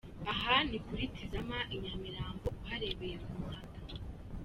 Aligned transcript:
Aha 0.31 0.55
ni 0.69 0.77
kuri 0.85 1.03
Tizama 1.15 1.57
i 1.75 1.77
Nyamirambo 1.83 2.47
uharebeye 2.61 3.15
ku 3.23 3.31
muhanda. 3.39 3.77